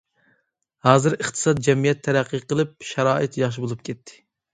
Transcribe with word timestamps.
ھازىر 0.85 1.15
ئىقتىساد، 1.17 1.61
جەمئىيەت 1.67 2.01
تەرەققىي 2.07 2.41
قىلىپ، 2.53 2.73
شارائىت 2.93 3.39
ياخشى 3.41 3.65
بولۇپ 3.67 3.85
كەتتى. 3.91 4.19